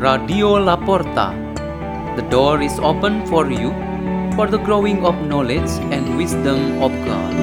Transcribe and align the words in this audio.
Radio 0.00 0.56
La 0.56 0.76
Porta. 0.76 1.36
The 2.16 2.22
door 2.30 2.62
is 2.62 2.78
open 2.78 3.26
for 3.26 3.50
you 3.50 3.68
for 4.34 4.46
the 4.46 4.56
growing 4.56 5.04
of 5.04 5.14
knowledge 5.26 5.68
and 5.92 6.16
wisdom 6.16 6.82
of 6.82 6.90
God. 7.04 7.36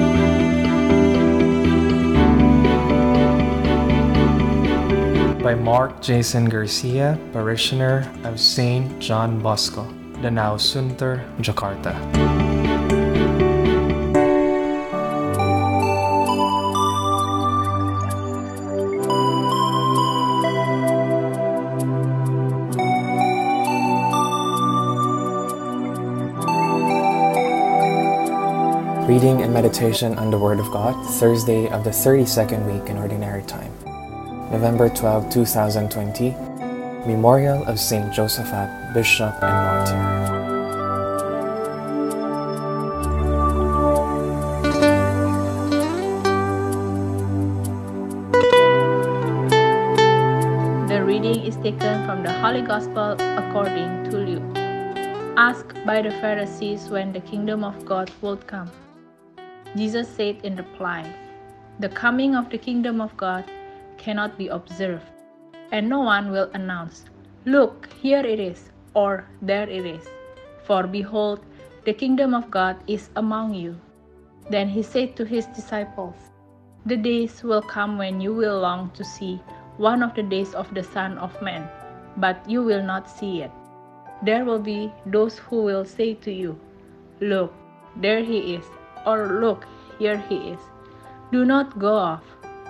by 5.40 5.54
Mark 5.54 6.02
Jason 6.02 6.46
Garcia, 6.46 7.16
parishioner 7.32 8.10
of 8.24 8.38
St. 8.40 8.98
John 8.98 9.40
Bosco, 9.40 9.84
Danau 10.20 10.58
Sunter, 10.58 11.24
Jakarta. 11.40 12.47
Reading 29.08 29.40
and 29.40 29.54
meditation 29.54 30.18
on 30.18 30.30
the 30.30 30.38
Word 30.38 30.60
of 30.60 30.70
God, 30.70 30.92
Thursday 31.16 31.66
of 31.70 31.82
the 31.82 31.88
32nd 31.88 32.60
week 32.68 32.90
in 32.90 32.98
Ordinary 32.98 33.42
Time. 33.44 33.72
November 34.52 34.90
12, 34.90 35.30
2020, 35.30 36.36
Memorial 37.08 37.64
of 37.64 37.80
St. 37.80 38.12
Josaphat, 38.12 38.92
Bishop 38.92 39.32
and 39.42 39.56
Martyr. 39.64 39.96
The 50.86 51.02
reading 51.02 51.46
is 51.46 51.56
taken 51.56 52.04
from 52.04 52.22
the 52.22 52.32
Holy 52.44 52.60
Gospel 52.60 53.16
according 53.40 54.10
to 54.10 54.18
Luke. 54.18 54.58
Asked 55.38 55.72
by 55.86 56.02
the 56.02 56.10
Pharisees 56.20 56.90
when 56.90 57.14
the 57.14 57.20
kingdom 57.20 57.64
of 57.64 57.86
God 57.86 58.10
would 58.20 58.46
come. 58.46 58.70
Jesus 59.76 60.08
said 60.08 60.36
in 60.42 60.56
reply, 60.56 61.04
The 61.78 61.88
coming 61.90 62.34
of 62.34 62.48
the 62.50 62.58
kingdom 62.58 63.00
of 63.00 63.16
God 63.16 63.44
cannot 63.98 64.38
be 64.38 64.48
observed, 64.48 65.04
and 65.72 65.88
no 65.88 66.00
one 66.00 66.30
will 66.30 66.50
announce, 66.54 67.04
Look, 67.44 67.88
here 68.00 68.24
it 68.24 68.40
is, 68.40 68.70
or 68.94 69.26
there 69.42 69.68
it 69.68 69.84
is. 69.84 70.08
For 70.64 70.86
behold, 70.86 71.40
the 71.84 71.92
kingdom 71.92 72.34
of 72.34 72.50
God 72.50 72.76
is 72.86 73.10
among 73.16 73.54
you. 73.54 73.78
Then 74.50 74.68
he 74.68 74.82
said 74.82 75.16
to 75.16 75.24
his 75.24 75.46
disciples, 75.46 76.16
The 76.86 76.96
days 76.96 77.42
will 77.42 77.62
come 77.62 77.98
when 77.98 78.20
you 78.20 78.34
will 78.34 78.60
long 78.60 78.90
to 78.92 79.04
see 79.04 79.40
one 79.76 80.02
of 80.02 80.14
the 80.14 80.22
days 80.22 80.54
of 80.54 80.72
the 80.74 80.82
Son 80.82 81.18
of 81.18 81.40
Man, 81.42 81.68
but 82.16 82.48
you 82.48 82.62
will 82.62 82.82
not 82.82 83.08
see 83.08 83.42
it. 83.42 83.50
There 84.22 84.44
will 84.44 84.58
be 84.58 84.92
those 85.06 85.38
who 85.38 85.62
will 85.62 85.84
say 85.84 86.14
to 86.14 86.32
you, 86.32 86.58
Look, 87.20 87.52
there 87.96 88.24
he 88.24 88.54
is, 88.54 88.64
or 89.06 89.40
Look, 89.40 89.66
here 89.98 90.18
he 90.28 90.54
is. 90.54 90.60
Do 91.30 91.44
not 91.44 91.78
go 91.78 91.94
off, 91.94 92.24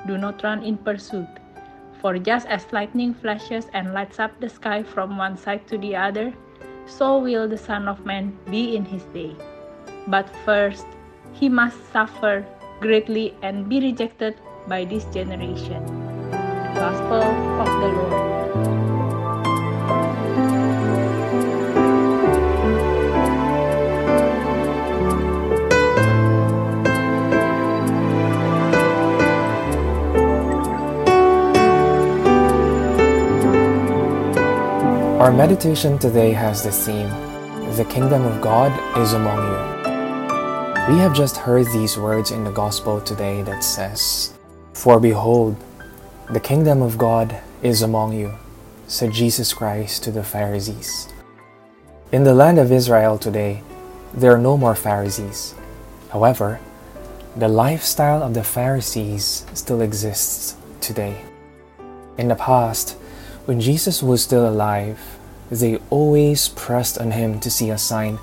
do 0.07 0.19
not 0.19 0.43
run 0.43 0.63
in 0.63 0.77
pursuit. 0.79 1.29
For 2.01 2.19
just 2.19 2.47
as 2.47 2.73
lightning 2.73 3.15
flashes 3.15 3.67
and 3.73 3.93
lights 3.93 4.19
up 4.19 4.31
the 4.41 4.49
sky 4.49 4.83
from 4.83 5.17
one 5.17 5.37
side 5.37 5.67
to 5.69 5.79
the 5.79 5.97
other, 5.97 6.33
so 6.87 7.19
will 7.19 7.49
the 7.49 7.59
Son 7.59 7.89
of 7.89 8.07
Man 8.07 8.37
be 8.51 8.77
in 8.77 8.85
his 8.85 9.05
day. 9.15 9.37
But 10.07 10.31
first, 10.45 10.87
he 11.33 11.49
must 11.49 11.77
suffer 11.93 12.47
greatly 12.81 13.35
and 13.43 13.69
be 13.69 13.81
rejected 13.81 14.37
by 14.67 14.85
this 14.85 15.05
generation. 15.07 15.85
Gospel 16.75 17.23
of 17.61 17.67
the 17.81 17.89
Lord. 17.89 18.28
Our 35.29 35.35
meditation 35.37 35.99
today 35.99 36.33
has 36.33 36.63
the 36.65 36.73
theme 36.73 37.11
The 37.77 37.85
Kingdom 37.85 38.25
of 38.25 38.41
God 38.41 38.73
is 38.97 39.13
among 39.13 39.37
you. 39.37 40.95
We 40.95 40.99
have 41.01 41.15
just 41.15 41.37
heard 41.37 41.67
these 41.67 41.99
words 41.99 42.31
in 42.31 42.45
the 42.45 42.51
Gospel 42.51 42.99
today 43.03 43.43
that 43.43 43.63
says, 43.63 44.33
For 44.73 44.99
behold, 44.99 45.55
the 46.31 46.41
kingdom 46.41 46.81
of 46.81 46.97
God 46.97 47.39
is 47.63 47.83
among 47.83 48.15
you, 48.15 48.33
said 48.87 49.13
Jesus 49.13 49.53
Christ 49.53 50.03
to 50.05 50.11
the 50.11 50.25
Pharisees. 50.25 51.13
In 52.11 52.25
the 52.25 52.33
land 52.33 52.59
of 52.59 52.73
Israel 52.73 53.19
today, 53.19 53.63
there 54.15 54.33
are 54.33 54.39
no 54.39 54.57
more 54.57 54.75
Pharisees. 54.75 55.55
However, 56.09 56.59
the 57.37 57.49
lifestyle 57.49 58.23
of 58.23 58.33
the 58.33 58.45
Pharisees 58.45 59.45
still 59.53 59.83
exists 59.83 60.57
today. 60.81 61.21
In 62.17 62.29
the 62.29 62.35
past, 62.35 62.97
when 63.45 63.61
Jesus 63.61 64.03
was 64.03 64.23
still 64.23 64.49
alive, 64.49 65.18
they 65.51 65.79
always 65.91 66.49
pressed 66.49 66.99
on 66.99 67.11
him 67.11 67.41
to 67.41 67.51
see 67.51 67.71
a 67.71 67.79
sign 67.79 68.19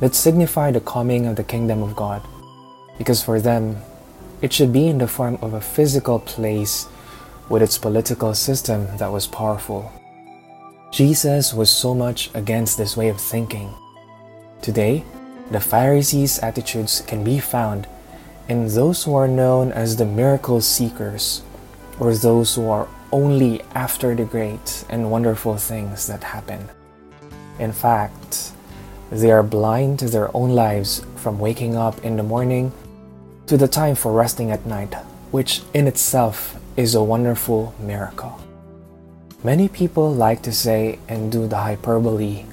that 0.00 0.14
signified 0.14 0.74
the 0.74 0.80
coming 0.80 1.26
of 1.26 1.36
the 1.36 1.44
kingdom 1.44 1.82
of 1.82 1.96
God, 1.96 2.22
because 2.98 3.22
for 3.22 3.40
them, 3.40 3.78
it 4.40 4.52
should 4.52 4.72
be 4.72 4.88
in 4.88 4.98
the 4.98 5.06
form 5.06 5.38
of 5.42 5.54
a 5.54 5.60
physical 5.60 6.18
place 6.18 6.86
with 7.48 7.62
its 7.62 7.78
political 7.78 8.34
system 8.34 8.86
that 8.96 9.12
was 9.12 9.26
powerful. 9.26 9.92
Jesus 10.90 11.54
was 11.54 11.70
so 11.70 11.94
much 11.94 12.30
against 12.34 12.76
this 12.76 12.96
way 12.96 13.08
of 13.08 13.20
thinking. 13.20 13.72
Today, 14.60 15.04
the 15.50 15.60
Pharisees' 15.60 16.38
attitudes 16.40 17.02
can 17.02 17.24
be 17.24 17.38
found 17.38 17.86
in 18.48 18.68
those 18.68 19.04
who 19.04 19.14
are 19.14 19.28
known 19.28 19.72
as 19.72 19.96
the 19.96 20.04
miracle 20.04 20.60
seekers, 20.60 21.42
or 22.00 22.14
those 22.14 22.54
who 22.54 22.68
are 22.68 22.88
only 23.12 23.62
after 23.74 24.14
the 24.14 24.24
great 24.24 24.84
and 24.88 25.10
wonderful 25.10 25.56
things 25.56 26.06
that 26.06 26.24
happen. 26.24 26.68
In 27.58 27.72
fact, 27.72 28.52
they 29.10 29.30
are 29.30 29.42
blind 29.42 29.98
to 29.98 30.08
their 30.08 30.34
own 30.34 30.50
lives 30.50 31.04
from 31.16 31.38
waking 31.38 31.76
up 31.76 32.02
in 32.02 32.16
the 32.16 32.22
morning 32.22 32.72
to 33.46 33.56
the 33.58 33.68
time 33.68 33.94
for 33.94 34.12
resting 34.12 34.50
at 34.50 34.64
night, 34.64 34.94
which 35.30 35.60
in 35.74 35.86
itself 35.86 36.56
is 36.76 36.94
a 36.94 37.02
wonderful 37.02 37.74
miracle. 37.78 38.40
Many 39.44 39.68
people 39.68 40.14
like 40.14 40.40
to 40.42 40.52
say 40.52 40.98
and 41.08 41.30
do 41.30 41.46
the 41.46 41.58
hyperbole, 41.58 42.44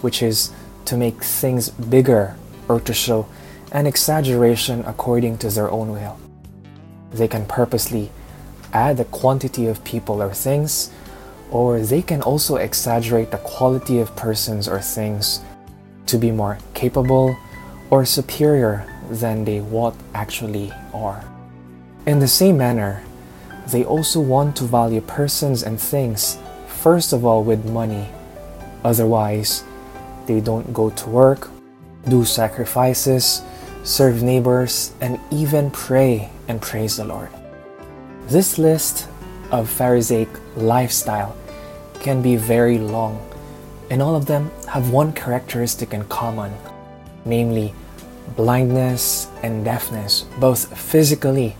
which 0.00 0.22
is 0.22 0.50
to 0.86 0.96
make 0.96 1.22
things 1.22 1.70
bigger 1.70 2.34
or 2.66 2.80
to 2.80 2.92
show 2.92 3.28
an 3.70 3.86
exaggeration 3.86 4.82
according 4.86 5.38
to 5.38 5.50
their 5.50 5.70
own 5.70 5.92
will. 5.92 6.18
They 7.12 7.28
can 7.28 7.46
purposely 7.46 8.10
add 8.72 8.96
the 8.96 9.04
quantity 9.06 9.66
of 9.66 9.82
people 9.84 10.22
or 10.22 10.32
things, 10.32 10.90
or 11.50 11.80
they 11.80 12.02
can 12.02 12.22
also 12.22 12.56
exaggerate 12.56 13.30
the 13.30 13.38
quality 13.38 14.00
of 14.00 14.14
persons 14.16 14.68
or 14.68 14.80
things 14.80 15.40
to 16.06 16.18
be 16.18 16.30
more 16.30 16.58
capable 16.74 17.36
or 17.90 18.04
superior 18.04 18.86
than 19.10 19.44
they 19.44 19.60
what 19.60 19.94
actually 20.14 20.72
are. 20.94 21.24
In 22.06 22.18
the 22.18 22.28
same 22.28 22.56
manner, 22.56 23.02
they 23.68 23.84
also 23.84 24.20
want 24.20 24.56
to 24.56 24.64
value 24.64 25.00
persons 25.00 25.62
and 25.62 25.80
things 25.80 26.38
first 26.66 27.12
of 27.12 27.24
all 27.24 27.44
with 27.44 27.64
money. 27.66 28.08
Otherwise, 28.84 29.64
they 30.26 30.40
don't 30.40 30.72
go 30.72 30.90
to 30.90 31.10
work, 31.10 31.50
do 32.08 32.24
sacrifices, 32.24 33.42
serve 33.82 34.22
neighbors, 34.22 34.92
and 35.00 35.20
even 35.30 35.70
pray 35.70 36.30
and 36.48 36.62
praise 36.62 36.96
the 36.96 37.04
Lord. 37.04 37.28
This 38.30 38.58
list 38.58 39.08
of 39.50 39.68
Pharisaic 39.68 40.28
lifestyle 40.54 41.36
can 41.98 42.22
be 42.22 42.36
very 42.36 42.78
long, 42.78 43.18
and 43.90 44.00
all 44.00 44.14
of 44.14 44.26
them 44.26 44.52
have 44.68 44.90
one 44.90 45.12
characteristic 45.12 45.92
in 45.92 46.04
common, 46.04 46.54
namely 47.24 47.74
blindness 48.36 49.26
and 49.42 49.64
deafness, 49.64 50.26
both 50.38 50.78
physically 50.78 51.56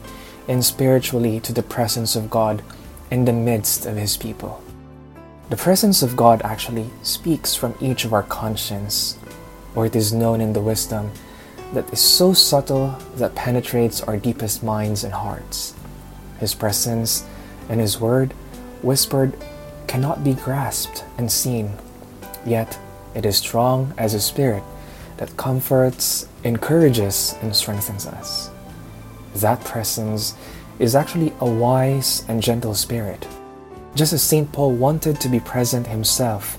and 0.47 0.65
spiritually, 0.65 1.41
to 1.41 1.53
the 1.53 1.65
presence 1.65 2.15
of 2.15 2.31
God 2.31 2.63
in 3.11 3.25
the 3.25 3.33
midst 3.33 3.85
of 3.85 3.97
His 3.97 4.17
people. 4.17 4.63
The 5.49 5.57
presence 5.57 6.05
of 6.05 6.15
God 6.17 6.41
actually 6.45 6.89
speaks 7.03 7.53
from 7.53 7.75
each 7.81 8.05
of 8.05 8.13
our 8.13 8.23
conscience, 8.23 9.19
or 9.75 9.87
it 9.87 9.97
is 9.97 10.13
known 10.13 10.41
in 10.41 10.53
the 10.53 10.63
wisdom 10.63 11.11
that 11.73 11.93
is 11.93 12.01
so 12.01 12.33
subtle 12.33 12.97
that 13.17 13.35
penetrates 13.35 14.03
our 14.03 14.17
deepest 14.17 14.63
minds 14.63 15.03
and 15.03 15.13
hearts. 15.13 15.75
His 16.41 16.55
presence 16.55 17.25
and 17.69 17.81
His 17.81 18.01
word, 18.01 18.33
whispered, 18.83 19.37
cannot 19.87 20.25
be 20.25 20.35
grasped 20.35 21.05
and 21.19 21.31
seen, 21.31 21.73
yet 22.45 22.79
it 23.15 23.27
is 23.27 23.37
strong 23.37 23.93
as 23.99 24.15
a 24.15 24.21
spirit 24.21 24.63
that 25.19 25.37
comforts, 25.37 26.27
encourages, 26.45 27.37
and 27.43 27.55
strengthens 27.55 28.07
us. 28.07 28.51
That 29.37 29.63
presence 29.65 30.35
is 30.79 30.97
actually 30.97 31.33
a 31.41 31.49
wise 31.49 32.25
and 32.27 32.43
gentle 32.43 32.75
spirit. 32.75 33.27
Just 33.95 34.13
as 34.13 34.23
St. 34.23 34.51
Paul 34.51 34.73
wanted 34.73 35.21
to 35.21 35.29
be 35.29 35.41
present 35.41 35.87
himself 35.87 36.57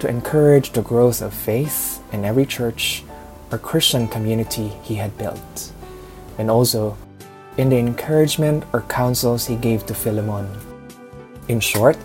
to 0.00 0.08
encourage 0.08 0.72
the 0.72 0.82
growth 0.82 1.22
of 1.22 1.32
faith 1.32 2.02
in 2.12 2.24
every 2.24 2.44
church 2.44 3.04
or 3.52 3.58
Christian 3.58 4.08
community 4.08 4.68
he 4.82 4.96
had 4.96 5.16
built, 5.16 5.72
and 6.38 6.50
also 6.50 6.96
in 7.56 7.68
the 7.68 7.78
encouragement 7.78 8.64
or 8.72 8.82
counsels 8.82 9.46
he 9.46 9.56
gave 9.56 9.84
to 9.86 9.94
Philemon. 9.94 10.48
In 11.48 11.60
short, 11.60 11.98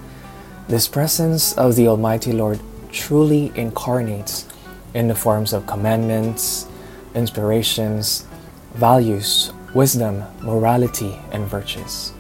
this 0.68 0.88
presence 0.88 1.54
of 1.58 1.76
the 1.76 1.88
Almighty 1.88 2.34
Lord 2.34 2.60
truly 2.92 3.52
incarnates 3.56 4.48
in 4.94 5.08
the 5.08 5.16
forms 5.16 5.54
of 5.54 5.68
commandments, 5.68 6.68
inspirations, 7.16 8.26
values, 8.74 9.54
wisdom, 9.74 10.24
morality, 10.42 11.18
and 11.32 11.46
virtues. 11.46 12.12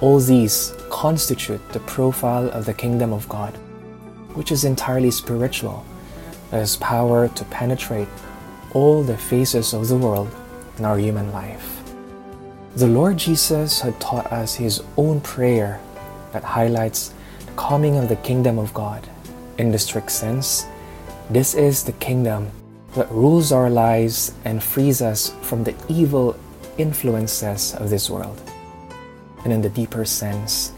All 0.00 0.18
these 0.18 0.72
constitute 0.90 1.60
the 1.72 1.80
profile 1.80 2.48
of 2.50 2.64
the 2.64 2.74
kingdom 2.74 3.12
of 3.12 3.28
God, 3.28 3.54
which 4.34 4.50
is 4.50 4.64
entirely 4.64 5.10
spiritual, 5.10 5.84
that 6.50 6.58
has 6.58 6.76
power 6.76 7.28
to 7.28 7.44
penetrate 7.46 8.08
all 8.72 9.02
the 9.02 9.18
phases 9.18 9.74
of 9.74 9.88
the 9.88 9.96
world 9.96 10.34
in 10.78 10.84
our 10.84 10.98
human 10.98 11.32
life. 11.32 11.83
The 12.76 12.88
Lord 12.88 13.18
Jesus 13.18 13.80
had 13.80 14.00
taught 14.00 14.32
us 14.32 14.56
his 14.56 14.82
own 14.96 15.20
prayer 15.20 15.80
that 16.32 16.42
highlights 16.42 17.14
the 17.46 17.52
coming 17.52 17.96
of 17.96 18.08
the 18.08 18.16
kingdom 18.16 18.58
of 18.58 18.74
God. 18.74 19.08
In 19.58 19.70
the 19.70 19.78
strict 19.78 20.10
sense, 20.10 20.66
this 21.30 21.54
is 21.54 21.84
the 21.84 21.92
kingdom 21.92 22.50
that 22.96 23.08
rules 23.12 23.52
our 23.52 23.70
lives 23.70 24.34
and 24.44 24.60
frees 24.60 25.00
us 25.00 25.32
from 25.40 25.62
the 25.62 25.76
evil 25.88 26.36
influences 26.76 27.76
of 27.76 27.90
this 27.90 28.10
world. 28.10 28.42
And 29.44 29.52
in 29.52 29.62
the 29.62 29.70
deeper 29.70 30.04
sense, 30.04 30.72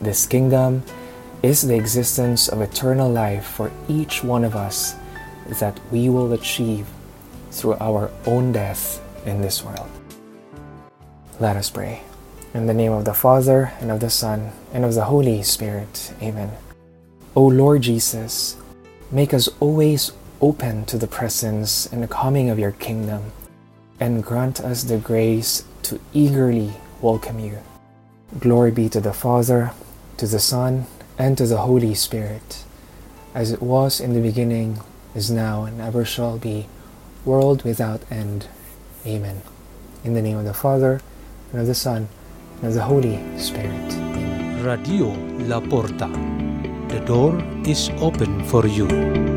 this 0.00 0.24
kingdom 0.24 0.82
is 1.42 1.60
the 1.60 1.76
existence 1.76 2.48
of 2.48 2.62
eternal 2.62 3.10
life 3.10 3.44
for 3.44 3.70
each 3.86 4.24
one 4.24 4.44
of 4.44 4.56
us 4.56 4.94
that 5.60 5.78
we 5.92 6.08
will 6.08 6.32
achieve 6.32 6.86
through 7.50 7.74
our 7.80 8.10
own 8.24 8.50
death 8.52 9.02
in 9.26 9.42
this 9.42 9.62
world. 9.62 9.90
Let 11.44 11.58
us 11.58 11.68
pray. 11.68 12.00
In 12.54 12.64
the 12.64 12.72
name 12.72 12.92
of 12.92 13.04
the 13.04 13.12
Father, 13.12 13.74
and 13.78 13.90
of 13.90 14.00
the 14.00 14.08
Son, 14.08 14.50
and 14.72 14.82
of 14.82 14.94
the 14.94 15.04
Holy 15.04 15.42
Spirit. 15.42 16.14
Amen. 16.22 16.50
O 17.36 17.44
Lord 17.44 17.82
Jesus, 17.82 18.56
make 19.10 19.34
us 19.34 19.50
always 19.60 20.12
open 20.40 20.86
to 20.86 20.96
the 20.96 21.06
presence 21.06 21.84
and 21.92 22.02
the 22.02 22.08
coming 22.08 22.48
of 22.48 22.58
your 22.58 22.72
kingdom, 22.72 23.30
and 24.00 24.24
grant 24.24 24.58
us 24.62 24.84
the 24.84 24.96
grace 24.96 25.64
to 25.82 26.00
eagerly 26.14 26.72
welcome 27.02 27.38
you. 27.38 27.58
Glory 28.38 28.70
be 28.70 28.88
to 28.88 29.02
the 29.02 29.12
Father, 29.12 29.72
to 30.16 30.26
the 30.26 30.40
Son, 30.40 30.86
and 31.18 31.36
to 31.36 31.46
the 31.46 31.58
Holy 31.58 31.92
Spirit, 31.92 32.64
as 33.34 33.52
it 33.52 33.60
was 33.60 34.00
in 34.00 34.14
the 34.14 34.22
beginning, 34.22 34.80
is 35.14 35.30
now, 35.30 35.64
and 35.64 35.78
ever 35.82 36.06
shall 36.06 36.38
be, 36.38 36.68
world 37.26 37.64
without 37.64 38.00
end. 38.10 38.46
Amen. 39.04 39.42
In 40.04 40.14
the 40.14 40.22
name 40.22 40.38
of 40.38 40.46
the 40.46 40.54
Father, 40.54 41.02
and 41.54 41.60
of 41.60 41.68
the 41.68 41.74
Son, 41.74 42.08
and 42.62 42.68
of 42.68 42.74
the 42.74 42.82
Holy 42.82 43.16
Spirit. 43.38 43.94
Radio 44.64 45.14
La 45.46 45.60
Porta. 45.60 46.10
The 46.88 47.00
door 47.06 47.40
is 47.64 47.90
open 48.00 48.42
for 48.44 48.66
you. 48.66 49.33